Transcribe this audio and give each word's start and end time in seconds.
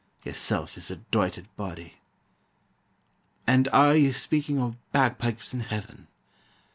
Yersel' 0.25 0.63
is 0.77 0.87
the 0.87 0.95
doited 0.95 1.47
body. 1.55 1.97
"And 3.45 3.67
are 3.67 3.95
ye 3.95 4.09
speaking 4.11 4.57
o' 4.57 4.75
bagpipes 4.91 5.53
in 5.53 5.59
Heaven? 5.59 6.07